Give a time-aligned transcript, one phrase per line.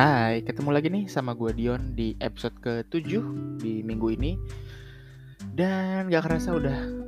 [0.00, 3.20] Hai, ketemu lagi nih sama gue Dion di episode ke-7
[3.60, 4.32] di minggu ini.
[5.52, 7.04] Dan gak kerasa udah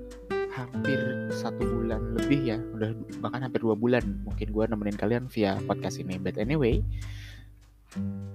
[0.53, 1.01] hampir
[1.33, 2.93] satu bulan lebih ya Udah
[3.25, 6.21] bahkan hampir dua bulan mungkin gue nemenin kalian via podcast ini.
[6.21, 6.85] But anyway,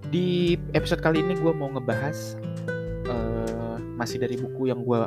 [0.09, 2.41] di episode kali ini gue mau ngebahas
[3.13, 5.05] uh, Masih dari buku yang gue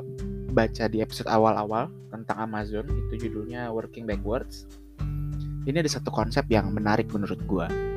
[0.55, 2.87] baca di episode awal-awal tentang Amazon.
[2.87, 4.71] Itu judulnya Working Backwards.
[5.66, 7.91] Ini ada satu konsep yang menarik menurut gue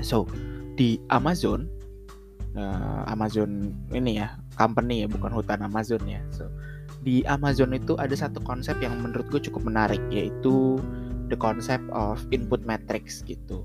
[0.00, 0.24] So,
[0.74, 1.66] di Amazon.
[2.50, 6.18] Uh, Amazon ini ya company ya bukan hutan Amazon ya.
[6.34, 6.50] So
[7.00, 10.76] di Amazon itu ada satu konsep yang menurut gue cukup menarik yaitu
[11.32, 13.64] the concept of input matrix gitu.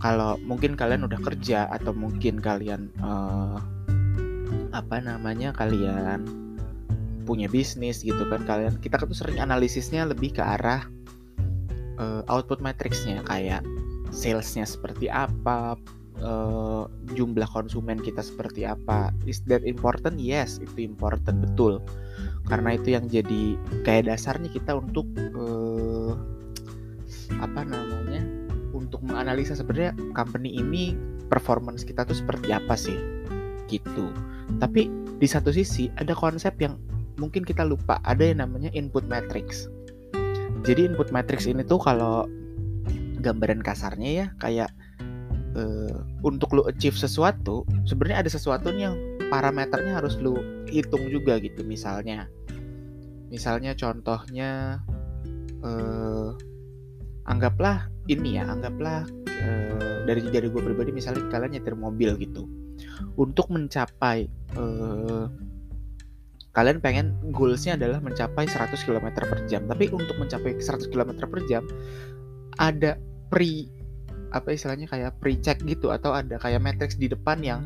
[0.00, 3.58] Kalau mungkin kalian udah kerja atau mungkin kalian uh,
[4.72, 6.24] apa namanya kalian
[7.28, 10.86] punya bisnis gitu kan kalian kita tuh sering analisisnya lebih ke arah
[11.98, 13.20] uh, output matrixnya.
[13.26, 13.66] Kayak
[14.10, 15.76] salesnya seperti apa,
[16.22, 19.12] uh, jumlah konsumen kita seperti apa.
[19.28, 20.18] Is that important?
[20.18, 21.80] Yes, itu important betul.
[22.48, 25.04] Karena itu yang jadi kayak dasarnya kita untuk
[25.36, 26.16] uh,
[27.38, 28.24] apa namanya?
[28.72, 30.96] Untuk menganalisa sebenarnya company ini
[31.28, 32.96] performance kita tuh seperti apa sih,
[33.68, 34.08] gitu.
[34.62, 34.88] Tapi
[35.20, 36.80] di satu sisi ada konsep yang
[37.20, 39.68] mungkin kita lupa, ada yang namanya input matrix.
[40.64, 42.24] Jadi input matrix ini tuh kalau
[43.18, 44.70] gambaran kasarnya ya kayak
[45.58, 48.94] uh, untuk lu achieve sesuatu sebenarnya ada sesuatu yang
[49.28, 50.36] parameternya harus lu
[50.68, 51.62] hitung juga gitu.
[51.64, 52.26] Misalnya
[53.28, 54.80] misalnya contohnya
[55.60, 56.32] uh,
[57.28, 62.48] anggaplah ini ya anggaplah uh, dari dari gue pribadi misalnya kalian nyetir mobil gitu.
[63.20, 64.26] Untuk mencapai
[64.56, 65.28] uh,
[66.56, 69.68] kalian pengen goalsnya adalah mencapai 100 km per jam.
[69.68, 71.62] Tapi untuk mencapai 100 km per jam
[72.58, 73.68] ada pre
[74.28, 77.60] apa istilahnya kayak pre check gitu atau ada kayak matrix di depan yang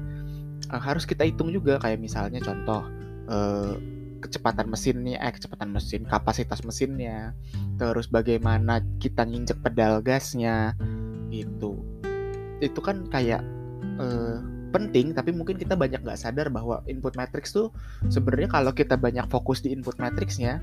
[0.71, 1.79] uh, harus kita hitung juga.
[1.83, 2.87] Kayak misalnya contoh
[3.27, 3.75] uh,
[4.23, 7.35] kecepatan mesinnya eh kecepatan mesin kapasitas mesinnya
[7.75, 10.79] terus bagaimana kita nginjek pedal gasnya
[11.35, 11.83] itu
[12.63, 13.43] itu kan kayak
[13.99, 14.39] uh,
[14.71, 17.75] penting tapi mungkin kita banyak nggak sadar bahwa input matrix tuh
[18.09, 20.63] sebenarnya kalau kita banyak fokus di input matrixnya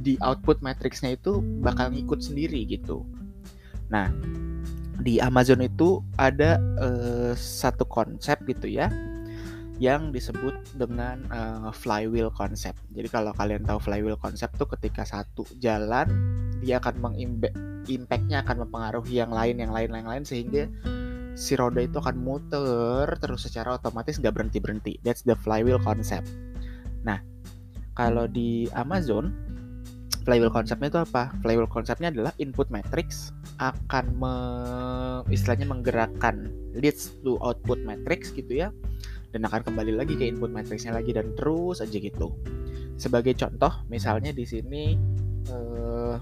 [0.00, 3.04] di output matrixnya itu bakal ngikut sendiri gitu
[3.92, 4.08] Nah,
[5.00, 8.88] di Amazon itu ada uh, satu konsep gitu ya
[9.82, 12.78] yang disebut dengan uh, flywheel konsep.
[12.94, 16.06] Jadi kalau kalian tahu flywheel konsep tuh ketika satu jalan
[16.62, 20.70] dia akan mengimpactnya akan mempengaruhi yang lain, yang lain, yang lain sehingga
[21.34, 24.92] si roda itu akan muter terus secara otomatis nggak berhenti berhenti.
[25.02, 26.30] That's the flywheel concept.
[27.02, 27.18] Nah,
[27.98, 29.34] kalau di Amazon
[30.22, 31.34] flywheel konsepnya itu apa?
[31.42, 34.34] Flywheel konsepnya adalah input matrix akan me,
[35.30, 38.68] istilahnya menggerakkan leads to output matrix gitu ya
[39.34, 42.30] dan akan kembali lagi ke input matrixnya lagi dan terus aja gitu.
[42.94, 44.94] Sebagai contoh, misalnya di sini
[45.50, 46.14] uh,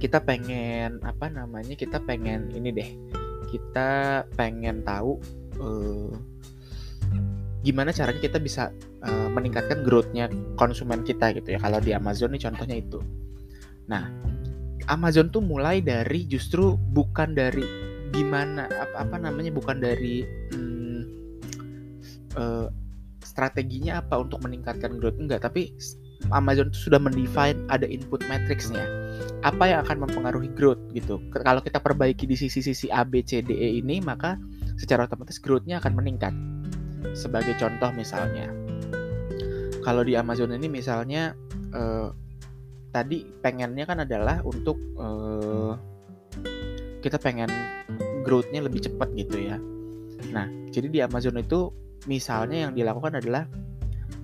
[0.00, 1.76] kita pengen apa namanya?
[1.76, 2.90] Kita pengen ini deh.
[3.52, 5.20] Kita pengen tahu
[5.60, 6.12] uh,
[7.60, 8.72] gimana caranya kita bisa
[9.04, 11.60] uh, meningkatkan growth-nya konsumen kita gitu ya.
[11.60, 13.04] Kalau di Amazon nih contohnya itu.
[13.92, 14.08] Nah,
[14.90, 17.62] Amazon tuh mulai dari justru bukan dari
[18.12, 21.00] gimana apa apa namanya bukan dari hmm,
[22.36, 22.68] uh,
[23.22, 25.72] strateginya apa untuk meningkatkan growth enggak, tapi
[26.30, 28.84] Amazon itu sudah mendefine ada input matrixnya
[29.42, 31.18] apa yang akan mempengaruhi growth gitu.
[31.34, 34.38] Kalau kita perbaiki di sisi-sisi A B C D E ini maka
[34.78, 36.34] secara otomatis growth-nya akan meningkat.
[37.18, 38.54] Sebagai contoh misalnya,
[39.82, 41.34] kalau di Amazon ini misalnya
[41.74, 42.14] uh,
[42.92, 45.74] tadi pengennya kan adalah untuk uh,
[47.02, 47.50] kita pengen
[48.22, 49.56] growth-nya lebih cepat gitu ya.
[50.30, 51.72] Nah, jadi di Amazon itu
[52.06, 53.48] misalnya yang dilakukan adalah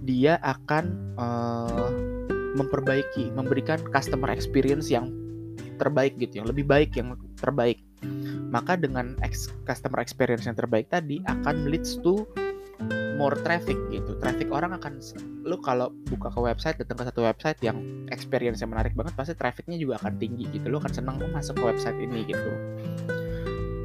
[0.04, 0.84] dia akan
[1.18, 1.90] uh,
[2.54, 5.10] memperbaiki, memberikan customer experience yang
[5.80, 7.82] terbaik gitu, yang lebih baik, yang terbaik.
[8.48, 12.24] Maka dengan ex customer experience yang terbaik tadi akan leads to
[13.18, 14.14] more traffic gitu.
[14.22, 15.02] Traffic orang akan
[15.42, 19.34] lu kalau buka ke website datang ke satu website yang experience yang menarik banget pasti
[19.34, 20.70] trafficnya juga akan tinggi gitu.
[20.70, 22.50] Lu akan senang oh, masuk ke website ini gitu.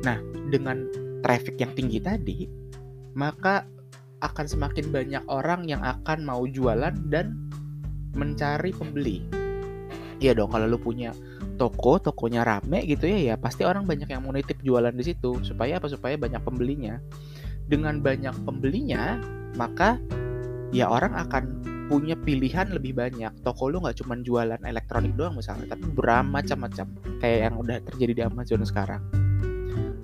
[0.06, 0.22] Nah,
[0.54, 0.86] dengan
[1.26, 2.46] traffic yang tinggi tadi,
[3.18, 3.66] maka
[4.22, 7.36] akan semakin banyak orang yang akan mau jualan dan
[8.14, 9.26] mencari pembeli.
[10.22, 11.12] Iya dong, kalau lu punya
[11.60, 15.44] toko, tokonya rame gitu ya, ya pasti orang banyak yang mau nitip jualan di situ
[15.44, 15.92] supaya apa?
[15.92, 17.02] Supaya banyak pembelinya
[17.68, 19.20] dengan banyak pembelinya
[19.56, 20.02] maka
[20.74, 21.44] ya orang akan
[21.92, 26.88] punya pilihan lebih banyak toko lu nggak cuma jualan elektronik doang misalnya tapi bermacam-macam
[27.20, 29.04] kayak yang udah terjadi di Amazon sekarang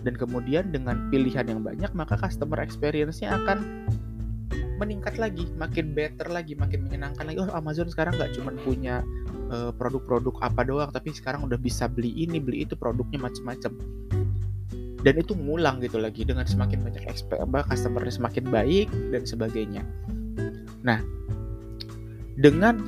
[0.04, 3.88] dan kemudian dengan pilihan yang banyak maka customer experience-nya akan
[4.80, 7.38] meningkat lagi, makin better lagi, makin menyenangkan lagi.
[7.44, 9.04] Oh, Amazon sekarang nggak cuma punya
[9.52, 13.76] uh, produk-produk apa doang, tapi sekarang udah bisa beli ini, beli itu, produknya macam-macam.
[15.00, 17.04] Dan itu ngulang gitu lagi dengan semakin banyak
[17.40, 19.84] apa customer semakin baik dan sebagainya.
[20.84, 21.00] Nah,
[22.40, 22.80] dengan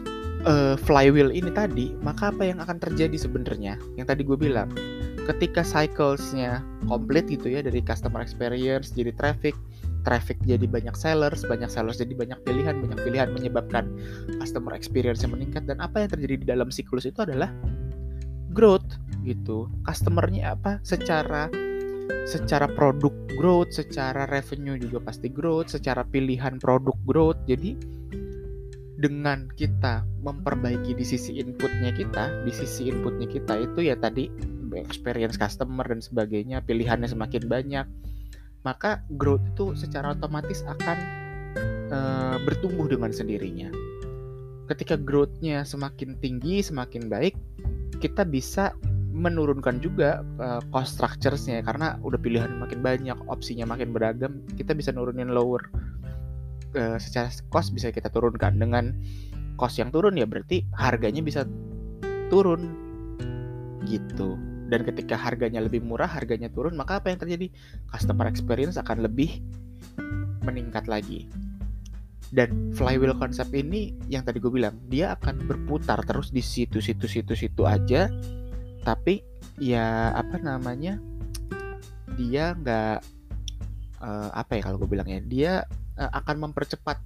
[0.47, 3.79] uh, flywheel ini tadi, maka apa yang akan terjadi sebenarnya?
[3.95, 4.69] Yang tadi gue bilang,
[5.27, 9.53] ketika cyclesnya komplit gitu ya dari customer experience jadi traffic,
[10.03, 13.87] traffic jadi banyak sellers, banyak sellers jadi banyak pilihan, banyak pilihan menyebabkan
[14.41, 17.53] customer experience yang meningkat dan apa yang terjadi di dalam siklus itu adalah
[18.51, 18.87] growth
[19.23, 19.69] gitu.
[19.85, 20.81] Customernya apa?
[20.81, 21.47] Secara
[22.25, 27.39] secara produk growth, secara revenue juga pasti growth, secara pilihan produk growth.
[27.49, 27.75] Jadi
[29.01, 34.29] dengan kita memperbaiki di sisi inputnya kita, di sisi inputnya kita itu ya tadi
[34.77, 37.85] experience customer dan sebagainya, pilihannya semakin banyak,
[38.61, 40.97] maka growth itu secara otomatis akan
[41.91, 43.67] uh, bertumbuh dengan sendirinya.
[44.69, 47.35] Ketika growth-nya semakin tinggi, semakin baik,
[47.99, 48.71] kita bisa
[49.11, 54.95] menurunkan juga uh, cost structures-nya karena udah pilihan makin banyak, opsinya makin beragam, kita bisa
[54.95, 55.67] nurunin lower
[56.73, 58.55] uh, secara cost bisa kita turunkan.
[58.57, 58.95] Dengan
[59.59, 61.43] cost yang turun ya berarti harganya bisa
[62.31, 62.71] turun.
[63.85, 64.39] Gitu.
[64.71, 67.51] Dan ketika harganya lebih murah harganya turun maka apa yang terjadi?
[67.91, 69.43] Customer experience akan lebih
[70.47, 71.27] meningkat lagi.
[72.31, 77.67] Dan flywheel konsep ini yang tadi gue bilang dia akan berputar terus di situ-situ situ-situ
[77.67, 78.07] aja
[78.81, 79.21] tapi
[79.61, 80.97] ya apa namanya
[82.17, 82.97] dia nggak
[84.01, 85.51] uh, apa ya kalau gue bilang ya dia
[86.01, 86.97] uh, akan mempercepat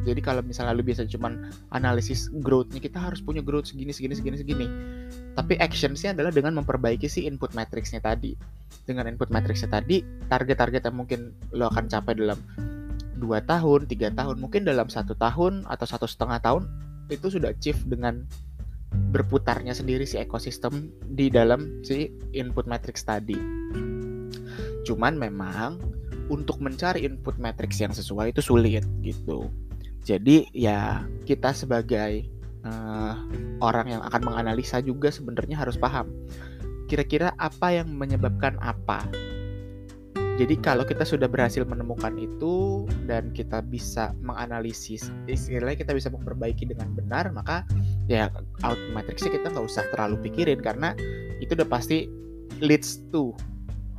[0.00, 4.36] jadi kalau misalnya lu biasa cuman analisis growth-nya kita harus punya growth segini segini segini
[4.40, 4.66] segini.
[5.36, 8.32] Tapi actionsnya adalah dengan memperbaiki si input matrixnya tadi.
[8.88, 10.00] Dengan input matrixnya tadi,
[10.32, 12.40] target-target yang mungkin lo akan capai dalam
[13.20, 16.64] dua tahun, tiga tahun, mungkin dalam satu tahun atau satu setengah tahun
[17.12, 18.24] itu sudah achieve dengan
[18.90, 23.38] berputarnya sendiri si ekosistem di dalam si input matrix tadi.
[24.86, 25.78] Cuman memang
[26.30, 29.50] untuk mencari input matrix yang sesuai itu sulit gitu.
[30.02, 32.26] Jadi ya kita sebagai
[32.64, 33.14] uh,
[33.60, 36.08] orang yang akan menganalisa juga sebenarnya harus paham
[36.90, 39.06] kira-kira apa yang menyebabkan apa.
[40.40, 46.64] Jadi kalau kita sudah berhasil menemukan itu dan kita bisa menganalisis, istilahnya kita bisa memperbaiki
[46.64, 47.68] dengan benar, maka
[48.08, 48.32] ya
[48.64, 50.96] out matrixnya kita nggak usah terlalu pikirin karena
[51.44, 52.08] itu udah pasti
[52.64, 53.36] leads to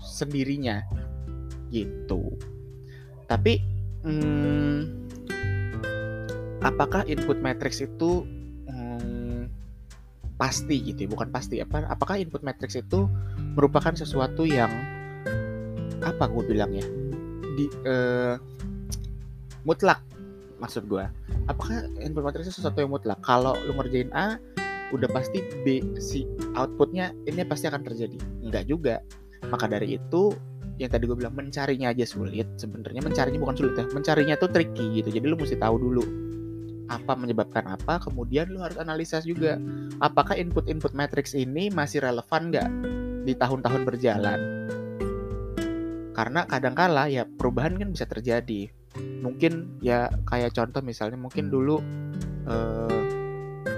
[0.02, 0.82] sendirinya
[1.70, 2.34] gitu.
[3.30, 3.62] Tapi
[4.02, 5.06] hmm,
[6.66, 8.26] apakah input matrix itu
[8.66, 9.46] hmm,
[10.42, 11.10] pasti gitu ya?
[11.14, 13.06] bukan pasti apa apakah input matrix itu
[13.54, 14.74] merupakan sesuatu yang
[16.01, 16.86] apa gue bilang ya
[17.57, 18.36] di uh,
[19.65, 20.01] mutlak
[20.57, 21.06] maksud gue
[21.50, 23.19] apakah input matrix itu sesuatu yang mutlak?
[23.25, 24.38] Kalau lu ngerjain A
[24.92, 28.18] udah pasti B si outputnya ini pasti akan terjadi.
[28.44, 28.95] Enggak juga.
[29.48, 30.36] Maka dari itu
[30.77, 32.45] yang tadi gue bilang mencarinya aja sulit.
[32.59, 33.86] Sebenarnya mencarinya bukan sulit ya.
[33.89, 35.09] Mencarinya tuh tricky gitu.
[35.12, 36.04] Jadi lu mesti tahu dulu
[36.92, 38.04] apa menyebabkan apa.
[38.04, 39.57] Kemudian lu harus analisa juga
[40.04, 42.69] apakah input-input matrix ini masih relevan nggak
[43.21, 44.40] di tahun-tahun berjalan
[46.21, 48.69] karena kadangkala ya perubahan kan bisa terjadi.
[49.25, 51.81] Mungkin ya kayak contoh misalnya mungkin dulu
[52.45, 53.01] eh,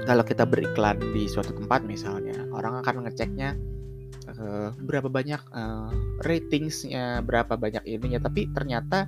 [0.04, 3.56] kalau kita beriklan di suatu tempat misalnya orang akan ngeceknya
[4.28, 8.28] eh, berapa banyak eh, ratingsnya berapa banyak ininya.
[8.28, 9.08] Tapi ternyata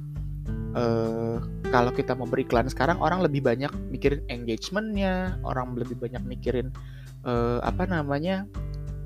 [0.76, 1.38] uh,
[1.72, 6.70] kalau kita mau beriklan sekarang orang lebih banyak mikirin engagementnya orang lebih banyak mikirin
[7.26, 8.46] uh, apa namanya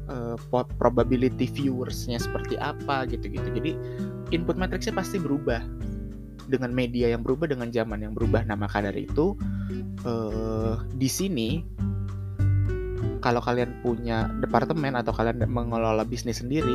[0.10, 0.36] uh,
[0.82, 3.46] probability viewersnya seperti apa gitu-gitu.
[3.54, 3.72] Jadi
[4.34, 5.62] input matrixnya pasti berubah.
[6.50, 8.42] Dengan media yang berubah dengan zaman yang berubah.
[8.42, 9.38] Nah maka itu
[10.02, 11.62] uh, di sini
[13.22, 16.74] kalau kalian punya departemen atau kalian mengelola bisnis sendiri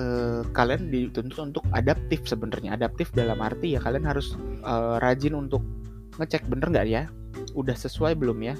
[0.00, 2.80] uh, kalian dituntut untuk adaptif sebenarnya.
[2.80, 4.32] Adaptif dalam arti ya kalian harus
[4.64, 5.60] uh, rajin untuk
[6.16, 7.02] ngecek bener nggak ya?
[7.52, 8.56] Udah sesuai belum ya?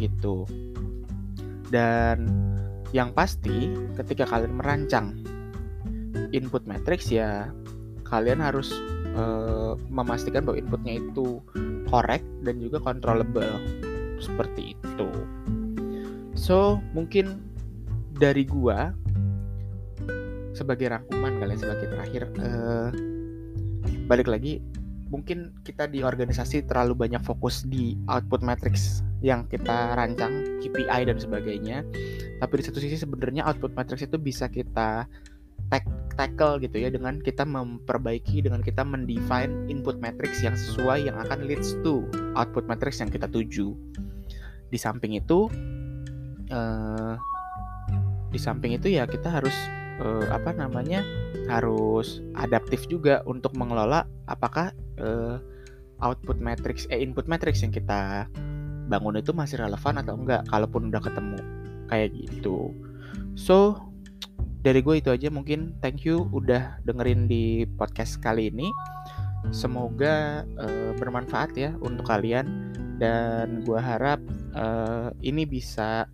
[0.00, 0.48] Gitu
[1.70, 2.30] dan
[2.94, 5.18] yang pasti ketika kalian merancang
[6.30, 7.50] input matrix ya
[8.06, 8.70] kalian harus
[9.18, 11.42] uh, memastikan bahwa inputnya itu
[11.90, 13.58] correct dan juga controllable.
[14.22, 15.08] Seperti itu.
[16.38, 17.42] So mungkin
[18.16, 18.94] dari gua
[20.56, 22.88] sebagai rangkuman kalian sebagai terakhir uh,
[24.08, 24.64] balik lagi
[25.12, 31.16] mungkin kita di organisasi terlalu banyak fokus di output matrix yang kita rancang KPI dan
[31.16, 31.86] sebagainya
[32.36, 35.08] tapi di satu sisi sebenarnya output matrix itu bisa kita
[36.16, 41.44] tackle gitu ya dengan kita memperbaiki dengan kita mendefine input matrix yang sesuai yang akan
[41.44, 43.76] leads to output matrix yang kita tuju.
[44.72, 45.46] Di samping itu
[46.50, 47.14] uh,
[48.32, 49.54] di samping itu ya kita harus
[50.00, 51.04] uh, apa namanya
[51.46, 55.38] harus adaptif juga untuk mengelola apakah uh,
[56.02, 58.26] output matrix eh input matrix yang kita
[58.86, 61.38] bangun itu masih relevan atau enggak kalaupun udah ketemu
[61.90, 62.74] kayak gitu.
[63.38, 63.78] So
[64.66, 68.70] dari gue itu aja mungkin thank you udah dengerin di podcast kali ini.
[69.54, 74.18] Semoga uh, bermanfaat ya untuk kalian dan gue harap
[74.58, 76.10] uh, ini bisa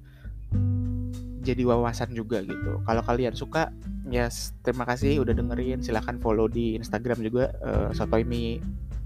[1.43, 2.85] jadi wawasan juga gitu.
[2.85, 3.73] Kalau kalian suka
[4.13, 5.81] ya yes, terima kasih udah dengerin.
[5.81, 8.61] Silahkan follow di Instagram juga uh, sotoimi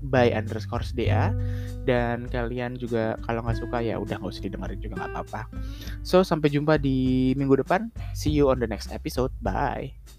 [0.04, 1.32] by underscore da
[1.86, 5.42] dan kalian juga kalau nggak suka ya udah nggak usah didengerin juga nggak apa-apa.
[6.02, 7.88] So sampai jumpa di minggu depan.
[8.12, 9.30] See you on the next episode.
[9.40, 10.15] Bye